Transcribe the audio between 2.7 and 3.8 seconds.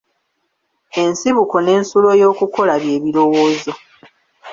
bye birowoozo.